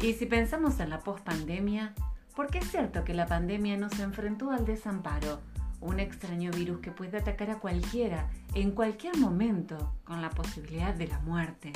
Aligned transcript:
Y 0.00 0.12
si 0.12 0.26
pensamos 0.26 0.78
en 0.78 0.90
la 0.90 1.00
pospandemia, 1.00 1.92
porque 2.36 2.58
es 2.58 2.70
cierto 2.70 3.02
que 3.02 3.14
la 3.14 3.26
pandemia 3.26 3.76
nos 3.76 3.98
enfrentó 3.98 4.52
al 4.52 4.64
desamparo, 4.64 5.40
un 5.80 5.98
extraño 5.98 6.52
virus 6.52 6.78
que 6.78 6.92
puede 6.92 7.18
atacar 7.18 7.50
a 7.50 7.58
cualquiera, 7.58 8.30
en 8.54 8.70
cualquier 8.70 9.16
momento, 9.16 9.94
con 10.04 10.22
la 10.22 10.30
posibilidad 10.30 10.94
de 10.94 11.08
la 11.08 11.18
muerte. 11.20 11.72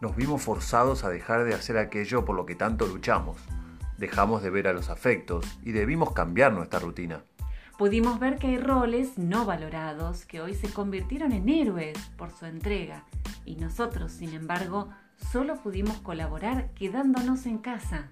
Nos 0.00 0.16
vimos 0.16 0.42
forzados 0.42 1.04
a 1.04 1.08
dejar 1.08 1.44
de 1.44 1.54
hacer 1.54 1.78
aquello 1.78 2.24
por 2.24 2.34
lo 2.34 2.46
que 2.46 2.56
tanto 2.56 2.86
luchamos. 2.86 3.36
Dejamos 3.96 4.42
de 4.42 4.50
ver 4.50 4.66
a 4.66 4.72
los 4.72 4.90
afectos 4.90 5.46
y 5.62 5.70
debimos 5.70 6.12
cambiar 6.12 6.52
nuestra 6.52 6.80
rutina. 6.80 7.22
Pudimos 7.78 8.18
ver 8.18 8.38
que 8.38 8.48
hay 8.48 8.58
roles 8.58 9.18
no 9.18 9.44
valorados 9.44 10.24
que 10.24 10.40
hoy 10.40 10.54
se 10.54 10.68
convirtieron 10.72 11.30
en 11.30 11.48
héroes 11.48 11.96
por 12.16 12.32
su 12.32 12.46
entrega 12.46 13.04
y 13.44 13.54
nosotros, 13.56 14.12
sin 14.12 14.34
embargo, 14.34 14.90
solo 15.32 15.56
pudimos 15.56 15.98
colaborar 15.98 16.70
quedándonos 16.74 17.46
en 17.46 17.58
casa. 17.58 18.10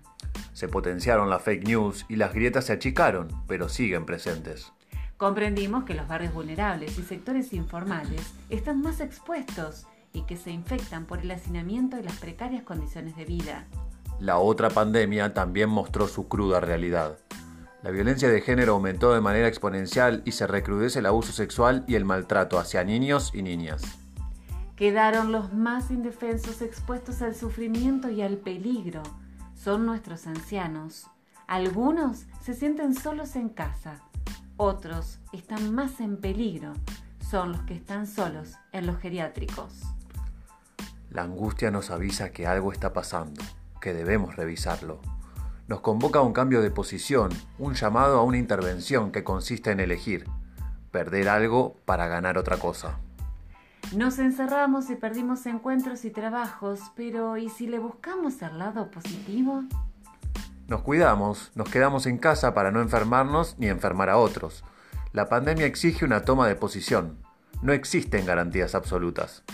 Se 0.53 0.69
potenciaron 0.69 1.31
las 1.31 1.43
fake 1.43 1.67
news 1.67 2.05
y 2.09 2.17
las 2.17 2.35
grietas 2.35 2.67
se 2.67 2.73
achicaron, 2.75 3.29
pero 3.47 3.69
siguen 3.69 4.05
presentes. 4.05 4.73
Comprendimos 5.17 5.85
que 5.85 5.95
los 5.95 6.09
barrios 6.09 6.35
vulnerables 6.35 6.99
y 6.99 7.03
sectores 7.03 7.53
informales 7.53 8.35
están 8.51 8.83
más 8.83 9.01
expuestos 9.01 9.87
y 10.13 10.23
que 10.23 10.37
se 10.37 10.51
infectan 10.51 11.07
por 11.07 11.21
el 11.21 11.31
hacinamiento 11.31 11.99
y 11.99 12.03
las 12.03 12.19
precarias 12.19 12.65
condiciones 12.65 13.17
de 13.17 13.25
vida. 13.25 13.67
La 14.19 14.39
otra 14.39 14.69
pandemia 14.69 15.33
también 15.33 15.71
mostró 15.71 16.07
su 16.07 16.29
cruda 16.29 16.61
realidad. 16.61 17.19
La 17.83 17.91
violencia 17.91 18.29
de 18.29 18.41
género 18.41 18.75
aumentó 18.75 19.13
de 19.13 19.21
manera 19.21 19.49
exponencial 19.49 20.23
y 20.25 20.33
se 20.33 20.47
recrudece 20.47 21.01
el 21.01 21.07
abuso 21.07 21.33
sexual 21.33 21.85
y 21.89 21.97
el 21.97 22.05
maltrato 22.05 22.59
hacia 22.59 22.85
niños 22.85 23.33
y 23.35 23.43
niñas. 23.43 24.02
Quedaron 24.83 25.31
los 25.31 25.53
más 25.53 25.93
indefensos 25.93 26.61
expuestos 26.61 27.23
al 27.23 27.37
sufrimiento 27.37 28.11
y 28.11 28.21
al 28.21 28.37
peligro. 28.37 29.05
Son 29.55 29.87
nuestros 29.87 30.27
ancianos. 30.27 31.07
Algunos 31.47 32.25
se 32.41 32.53
sienten 32.53 32.93
solos 32.93 33.37
en 33.37 33.49
casa, 33.49 34.01
otros 34.57 35.21
están 35.33 35.73
más 35.73 36.01
en 36.01 36.17
peligro. 36.17 36.73
Son 37.21 37.53
los 37.53 37.63
que 37.63 37.75
están 37.75 38.09
solos 38.09 38.55
en 38.73 38.89
los 38.89 38.99
geriátricos. 38.99 39.83
La 41.11 41.23
angustia 41.23 41.71
nos 41.71 41.93
avisa 41.93 42.33
que 42.33 42.49
algo 42.49 42.73
está 42.73 42.93
pasando, 42.93 43.41
que 43.81 43.95
debemos 43.95 44.35
revisarlo. 44.35 45.01
Nos 45.69 45.81
convoca 45.81 46.19
a 46.19 46.23
un 46.23 46.33
cambio 46.33 46.61
de 46.61 46.73
posición, 46.73 47.31
un 47.61 47.75
llamado 47.75 48.19
a 48.19 48.25
una 48.25 48.39
intervención 48.39 49.13
que 49.13 49.23
consiste 49.23 49.71
en 49.71 49.79
elegir, 49.79 50.25
perder 50.91 51.29
algo 51.29 51.77
para 51.85 52.09
ganar 52.09 52.37
otra 52.37 52.57
cosa. 52.57 52.99
Nos 53.97 54.19
encerramos 54.19 54.89
y 54.89 54.97
perdimos 54.97 55.45
encuentros 55.45 56.07
y 56.07 56.11
trabajos, 56.11 56.81
pero 56.97 57.37
¿y 57.37 57.51
si 57.51 57.67
le 57.67 57.79
buscamos 57.79 58.41
el 58.41 58.59
lado 58.59 58.91
positivo? 58.91 59.65
Nos 60.67 60.81
cuidamos, 60.81 61.53
nos 61.55 61.69
quedamos 61.69 62.07
en 62.07 62.17
casa 62.17 62.55
para 62.55 62.71
no 62.71 62.81
enfermarnos 62.81 63.59
ni 63.59 63.67
enfermar 63.67 64.09
a 64.09 64.17
otros. 64.17 64.65
La 65.13 65.29
pandemia 65.29 65.67
exige 65.67 66.07
una 66.07 66.23
toma 66.23 66.49
de 66.49 66.55
posición. 66.55 67.19
No 67.61 67.75
existen 67.75 68.25
garantías 68.25 68.75
absolutas. 68.75 69.45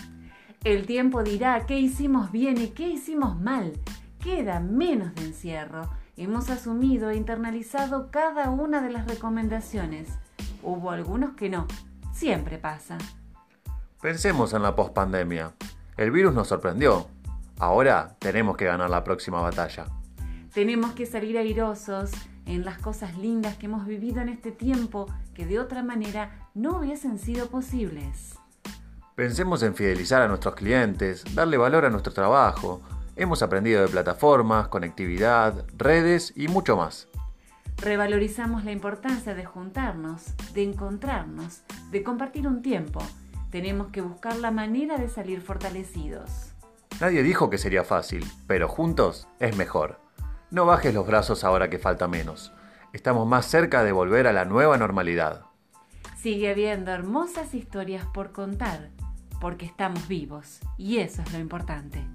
El 0.63 0.85
tiempo 0.85 1.21
dirá 1.21 1.65
qué 1.65 1.77
hicimos 1.77 2.31
bien 2.31 2.57
y 2.61 2.69
qué 2.69 2.87
hicimos 2.87 3.37
mal. 3.37 3.73
Queda 4.23 4.61
menos 4.61 5.13
de 5.15 5.25
encierro. 5.25 5.89
Hemos 6.15 6.49
asumido 6.49 7.09
e 7.09 7.17
internalizado 7.17 8.09
cada 8.09 8.49
una 8.51 8.79
de 8.79 8.91
las 8.91 9.05
recomendaciones. 9.05 10.07
Hubo 10.63 10.91
algunos 10.91 11.33
que 11.35 11.49
no. 11.49 11.67
Siempre 12.13 12.57
pasa. 12.57 12.97
Pensemos 14.01 14.53
en 14.53 14.63
la 14.63 14.77
pospandemia. 14.77 15.51
El 15.97 16.11
virus 16.11 16.33
nos 16.33 16.47
sorprendió. 16.47 17.07
Ahora 17.57 18.15
tenemos 18.19 18.55
que 18.55 18.63
ganar 18.63 18.89
la 18.89 19.03
próxima 19.03 19.41
batalla. 19.41 19.87
Tenemos 20.53 20.93
que 20.93 21.05
salir 21.05 21.37
airosos 21.37 22.11
en 22.45 22.63
las 22.63 22.77
cosas 22.79 23.17
lindas 23.17 23.57
que 23.57 23.65
hemos 23.65 23.85
vivido 23.85 24.21
en 24.21 24.29
este 24.29 24.53
tiempo 24.53 25.07
que 25.33 25.45
de 25.45 25.59
otra 25.59 25.83
manera 25.83 26.49
no 26.53 26.77
hubiesen 26.77 27.19
sido 27.19 27.47
posibles. 27.47 28.35
Pensemos 29.15 29.63
en 29.63 29.75
fidelizar 29.75 30.21
a 30.21 30.29
nuestros 30.29 30.55
clientes, 30.55 31.25
darle 31.35 31.57
valor 31.57 31.83
a 31.83 31.89
nuestro 31.89 32.13
trabajo. 32.13 32.79
Hemos 33.17 33.43
aprendido 33.43 33.81
de 33.81 33.89
plataformas, 33.89 34.69
conectividad, 34.69 35.65
redes 35.77 36.31
y 36.37 36.47
mucho 36.47 36.77
más. 36.77 37.09
Revalorizamos 37.75 38.63
la 38.63 38.71
importancia 38.71 39.35
de 39.35 39.43
juntarnos, 39.43 40.33
de 40.53 40.63
encontrarnos, 40.63 41.63
de 41.91 42.01
compartir 42.01 42.47
un 42.47 42.61
tiempo. 42.61 43.01
Tenemos 43.51 43.87
que 43.87 44.01
buscar 44.01 44.35
la 44.37 44.51
manera 44.51 44.97
de 44.97 45.09
salir 45.09 45.41
fortalecidos. 45.41 46.53
Nadie 47.01 47.23
dijo 47.23 47.49
que 47.49 47.57
sería 47.57 47.83
fácil, 47.83 48.25
pero 48.45 48.67
juntos 48.67 49.27
es 49.39 49.55
mejor. 49.57 49.99
No 50.51 50.65
bajes 50.65 50.93
los 50.93 51.07
brazos 51.07 51.43
ahora 51.43 51.69
que 51.69 51.79
falta 51.79 52.07
menos. 52.07 52.51
Estamos 52.93 53.27
más 53.27 53.45
cerca 53.45 53.83
de 53.83 53.91
volver 53.91 54.27
a 54.27 54.33
la 54.33 54.45
nueva 54.45 54.77
normalidad. 54.77 55.45
Sigue 56.17 56.51
habiendo 56.51 56.91
hermosas 56.91 57.53
historias 57.53 58.05
por 58.07 58.31
contar 58.31 58.89
porque 59.39 59.65
estamos 59.65 60.07
vivos 60.07 60.59
y 60.77 60.97
eso 60.97 61.21
es 61.21 61.31
lo 61.31 61.39
importante. 61.39 62.05